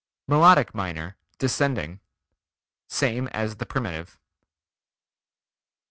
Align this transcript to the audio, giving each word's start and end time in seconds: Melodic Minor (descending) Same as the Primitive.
Melodic 0.27 0.73
Minor 0.73 1.15
(descending) 1.37 1.99
Same 2.87 3.27
as 3.27 3.57
the 3.57 3.67
Primitive. 3.67 4.17